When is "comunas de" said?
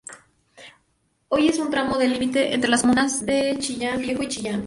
2.81-3.55